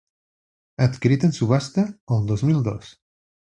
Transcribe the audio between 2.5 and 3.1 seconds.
mil dos.